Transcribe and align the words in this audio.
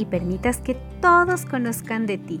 y 0.00 0.06
permitas 0.06 0.62
que 0.62 0.74
todos 1.02 1.44
conozcan 1.44 2.06
de 2.06 2.16
ti. 2.16 2.40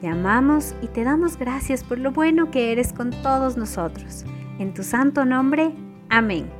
Te 0.00 0.08
amamos 0.08 0.74
y 0.82 0.88
te 0.88 1.04
damos 1.04 1.38
gracias 1.38 1.84
por 1.84 2.00
lo 2.00 2.10
bueno 2.10 2.50
que 2.50 2.72
eres 2.72 2.92
con 2.92 3.12
todos 3.22 3.56
nosotros. 3.56 4.24
En 4.58 4.74
tu 4.74 4.82
santo 4.82 5.24
nombre, 5.24 5.70
amén. 6.08 6.50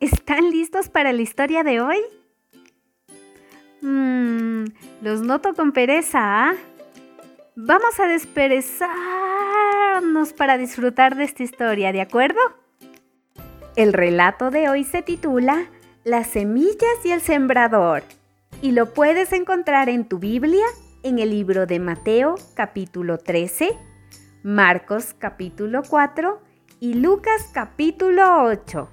¿Están 0.00 0.50
listos 0.50 0.88
para 0.88 1.12
la 1.12 1.20
historia 1.20 1.62
de 1.64 1.82
hoy? 1.82 1.98
Mmm, 3.82 4.64
los 5.02 5.20
noto 5.20 5.52
con 5.52 5.72
pereza, 5.72 6.20
¿ah? 6.22 6.54
Vamos 7.54 8.00
a 8.00 8.06
desperezarnos 8.06 10.32
para 10.32 10.56
disfrutar 10.56 11.14
de 11.16 11.24
esta 11.24 11.42
historia, 11.42 11.92
¿de 11.92 12.00
acuerdo? 12.00 12.40
El 13.76 13.92
relato 13.92 14.50
de 14.50 14.70
hoy 14.70 14.84
se 14.84 15.02
titula 15.02 15.66
Las 16.04 16.28
semillas 16.28 17.04
y 17.04 17.10
el 17.10 17.20
sembrador 17.20 18.02
y 18.62 18.70
lo 18.70 18.94
puedes 18.94 19.32
encontrar 19.32 19.88
en 19.88 20.08
tu 20.08 20.20
Biblia 20.20 20.64
en 21.02 21.18
el 21.18 21.30
libro 21.30 21.66
de 21.66 21.80
Mateo 21.80 22.36
capítulo 22.54 23.18
13, 23.18 23.76
Marcos 24.44 25.16
capítulo 25.18 25.82
4 25.86 26.40
y 26.78 26.94
Lucas 26.94 27.50
capítulo 27.52 28.44
8. 28.44 28.88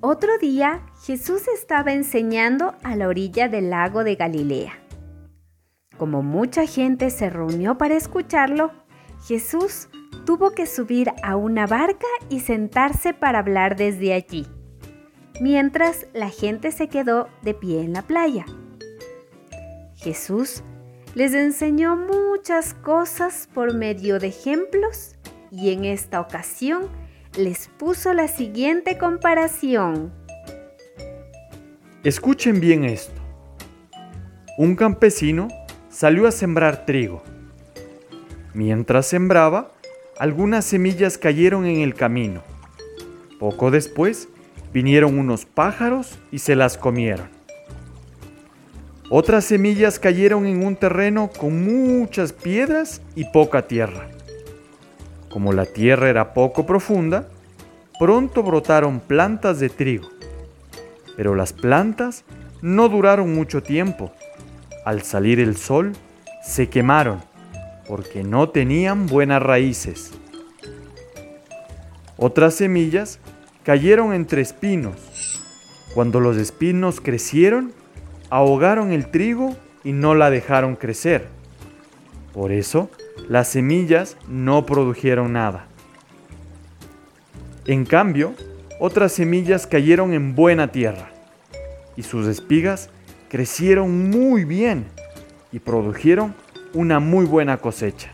Otro 0.00 0.38
día 0.38 0.80
Jesús 1.04 1.42
estaba 1.54 1.92
enseñando 1.92 2.74
a 2.82 2.96
la 2.96 3.08
orilla 3.08 3.48
del 3.48 3.68
lago 3.68 4.02
de 4.02 4.14
Galilea. 4.16 4.72
Como 5.98 6.22
mucha 6.22 6.64
gente 6.66 7.10
se 7.10 7.28
reunió 7.28 7.76
para 7.76 7.94
escucharlo, 7.94 8.72
Jesús 9.26 9.90
tuvo 10.24 10.52
que 10.52 10.64
subir 10.64 11.12
a 11.22 11.36
una 11.36 11.66
barca 11.66 12.06
y 12.30 12.40
sentarse 12.40 13.12
para 13.12 13.40
hablar 13.40 13.76
desde 13.76 14.14
allí 14.14 14.46
mientras 15.40 16.06
la 16.12 16.28
gente 16.28 16.70
se 16.70 16.88
quedó 16.88 17.28
de 17.42 17.54
pie 17.54 17.80
en 17.80 17.94
la 17.94 18.02
playa. 18.02 18.44
Jesús 19.96 20.62
les 21.14 21.34
enseñó 21.34 21.96
muchas 21.96 22.74
cosas 22.74 23.48
por 23.52 23.74
medio 23.74 24.20
de 24.20 24.28
ejemplos 24.28 25.16
y 25.50 25.72
en 25.72 25.84
esta 25.84 26.20
ocasión 26.20 26.88
les 27.36 27.68
puso 27.68 28.12
la 28.12 28.28
siguiente 28.28 28.98
comparación. 28.98 30.12
Escuchen 32.04 32.60
bien 32.60 32.84
esto. 32.84 33.20
Un 34.56 34.76
campesino 34.76 35.48
salió 35.88 36.26
a 36.26 36.32
sembrar 36.32 36.86
trigo. 36.86 37.22
Mientras 38.52 39.06
sembraba, 39.06 39.72
algunas 40.18 40.64
semillas 40.64 41.18
cayeron 41.18 41.66
en 41.66 41.80
el 41.80 41.94
camino. 41.94 42.42
Poco 43.38 43.70
después, 43.70 44.28
Vinieron 44.72 45.18
unos 45.18 45.44
pájaros 45.46 46.18
y 46.30 46.38
se 46.38 46.54
las 46.54 46.78
comieron. 46.78 47.28
Otras 49.08 49.44
semillas 49.44 49.98
cayeron 49.98 50.46
en 50.46 50.64
un 50.64 50.76
terreno 50.76 51.30
con 51.36 51.64
muchas 51.64 52.32
piedras 52.32 53.02
y 53.16 53.24
poca 53.24 53.66
tierra. 53.66 54.08
Como 55.28 55.52
la 55.52 55.66
tierra 55.66 56.08
era 56.08 56.32
poco 56.32 56.64
profunda, 56.64 57.28
pronto 57.98 58.44
brotaron 58.44 59.00
plantas 59.00 59.58
de 59.58 59.68
trigo. 59.68 60.08
Pero 61.16 61.34
las 61.34 61.52
plantas 61.52 62.24
no 62.62 62.88
duraron 62.88 63.34
mucho 63.34 63.62
tiempo. 63.62 64.12
Al 64.84 65.02
salir 65.02 65.40
el 65.40 65.56
sol, 65.56 65.92
se 66.44 66.68
quemaron 66.68 67.20
porque 67.88 68.22
no 68.22 68.48
tenían 68.48 69.08
buenas 69.08 69.42
raíces. 69.42 70.12
Otras 72.16 72.54
semillas 72.54 73.18
cayeron 73.64 74.14
entre 74.14 74.42
espinos. 74.42 75.42
Cuando 75.94 76.20
los 76.20 76.36
espinos 76.36 77.00
crecieron, 77.00 77.72
ahogaron 78.30 78.92
el 78.92 79.10
trigo 79.10 79.56
y 79.84 79.92
no 79.92 80.14
la 80.14 80.30
dejaron 80.30 80.76
crecer. 80.76 81.28
Por 82.32 82.52
eso, 82.52 82.90
las 83.28 83.48
semillas 83.48 84.16
no 84.28 84.64
produjeron 84.66 85.32
nada. 85.32 85.66
En 87.66 87.84
cambio, 87.84 88.34
otras 88.78 89.12
semillas 89.12 89.66
cayeron 89.66 90.14
en 90.14 90.34
buena 90.34 90.68
tierra 90.68 91.10
y 91.96 92.02
sus 92.02 92.26
espigas 92.26 92.88
crecieron 93.28 94.10
muy 94.10 94.44
bien 94.44 94.86
y 95.52 95.58
produjeron 95.58 96.34
una 96.72 96.98
muy 97.00 97.26
buena 97.26 97.58
cosecha. 97.58 98.12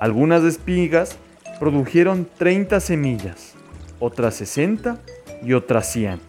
Algunas 0.00 0.42
espigas 0.42 1.18
produjeron 1.60 2.26
30 2.38 2.80
semillas 2.80 3.54
otras 4.02 4.34
60 4.34 4.98
y 5.44 5.52
otras 5.52 5.92
100. 5.92 6.20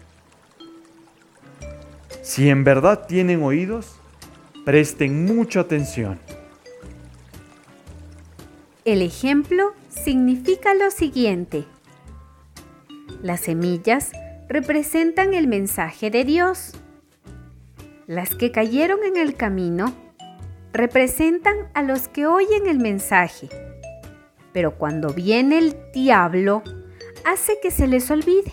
Si 2.22 2.48
en 2.48 2.62
verdad 2.62 3.06
tienen 3.08 3.42
oídos, 3.42 3.96
presten 4.64 5.24
mucha 5.24 5.60
atención. 5.60 6.20
El 8.84 9.02
ejemplo 9.02 9.72
significa 9.88 10.72
lo 10.74 10.90
siguiente. 10.92 11.64
Las 13.22 13.40
semillas 13.40 14.12
representan 14.48 15.34
el 15.34 15.48
mensaje 15.48 16.10
de 16.10 16.24
Dios. 16.24 16.74
Las 18.06 18.36
que 18.36 18.52
cayeron 18.52 19.00
en 19.02 19.16
el 19.16 19.34
camino 19.34 19.92
representan 20.72 21.56
a 21.74 21.82
los 21.82 22.06
que 22.06 22.26
oyen 22.26 22.68
el 22.68 22.78
mensaje. 22.78 23.48
Pero 24.52 24.76
cuando 24.76 25.12
viene 25.12 25.58
el 25.58 25.76
diablo 25.92 26.62
hace 27.24 27.58
que 27.62 27.70
se 27.70 27.86
les 27.86 28.10
olvide, 28.10 28.52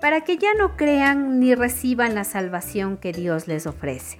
para 0.00 0.22
que 0.22 0.38
ya 0.38 0.54
no 0.54 0.76
crean 0.76 1.40
ni 1.40 1.54
reciban 1.54 2.14
la 2.14 2.24
salvación 2.24 2.96
que 2.96 3.12
Dios 3.12 3.48
les 3.48 3.66
ofrece. 3.66 4.16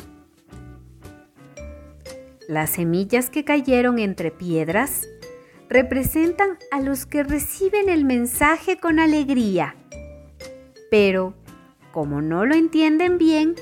Las 2.49 2.71
semillas 2.71 3.31
que 3.31 3.45
cayeron 3.45 3.99
entre 3.99 4.31
piedras 4.31 5.07
representan 5.69 6.59
a 6.73 6.81
los 6.81 7.07
que 7.07 7.23
reciben 7.23 7.89
el 7.89 8.05
mensaje 8.05 8.77
con 8.77 8.99
alegría, 8.99 9.77
pero 10.91 11.35
como 11.93 12.21
no 12.21 12.45
lo 12.45 12.55
entienden 12.55 13.19
bien, 13.19 13.55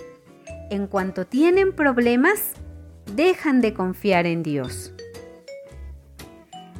en 0.70 0.86
cuanto 0.86 1.26
tienen 1.26 1.72
problemas, 1.72 2.52
dejan 3.14 3.60
de 3.60 3.74
confiar 3.74 4.26
en 4.26 4.42
Dios. 4.42 4.92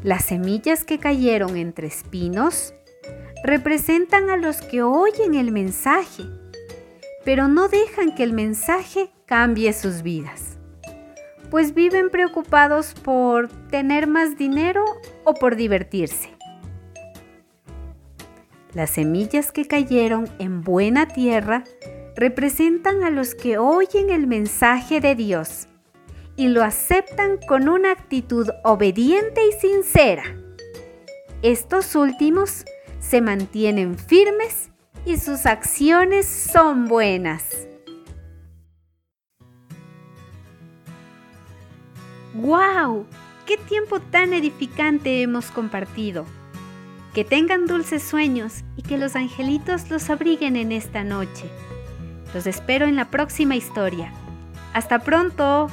Las 0.03 0.27
semillas 0.27 0.85
que 0.85 0.99
cayeron 0.99 1.57
entre 1.57 1.89
espinos 1.89 2.75
representan 3.45 4.31
a 4.31 4.37
los 4.37 4.61
que 4.63 4.83
oyen 4.83 5.35
el 5.35 5.53
mensaje, 5.53 6.25
pero 7.25 7.49
no 7.49 7.69
dejan 7.69 8.15
que 8.15 8.23
el 8.23 8.33
mensaje 8.33 9.11
cambie 9.27 9.73
sus 9.73 10.03
vidas, 10.03 10.59
pues 11.51 11.75
viven 11.75 12.11
preocupados 12.11 12.95
por 12.95 13.49
tener 13.71 14.07
más 14.07 14.37
dinero 14.37 14.85
o 15.25 15.35
por 15.35 15.57
divertirse. 15.57 16.31
Las 18.75 18.91
semillas 18.91 19.51
que 19.51 19.67
cayeron 19.67 20.29
en 20.39 20.63
buena 20.63 21.09
tierra 21.09 21.65
representan 22.17 23.03
a 23.03 23.11
los 23.11 23.35
que 23.35 23.59
oyen 23.59 24.11
el 24.11 24.27
mensaje 24.27 25.01
de 25.01 25.15
Dios 25.15 25.69
y 26.37 26.49
lo 26.49 26.63
aceptan 26.63 27.39
con 27.49 27.69
una 27.69 27.93
actitud 27.93 28.49
obediente 28.65 29.41
y 29.47 29.53
sincera. 29.53 30.23
Estos 31.43 31.95
últimos 31.95 32.65
se 33.01 33.21
mantienen 33.21 33.99
firmes 33.99 34.71
y 35.05 35.17
sus 35.17 35.47
acciones 35.47 36.27
son 36.27 36.87
buenas. 36.87 37.69
¡Wow! 42.35 43.07
¡Qué 43.47 43.57
tiempo 43.57 44.01
tan 44.01 44.33
edificante 44.33 45.23
hemos 45.23 45.51
compartido! 45.51 46.25
Que 47.15 47.25
tengan 47.25 47.67
dulces 47.67 48.03
sueños 48.03 48.65
y 48.77 48.83
que 48.83 48.99
los 48.99 49.17
angelitos 49.17 49.91
los 49.91 50.09
abriguen 50.11 50.57
en 50.57 50.71
esta 50.71 51.03
noche. 51.03 51.51
Los 52.35 52.47
espero 52.47 52.87
en 52.87 52.97
la 52.97 53.07
próxima 53.07 53.57
historia. 53.57 54.13
¡Hasta 54.75 54.99
pronto! 55.01 55.69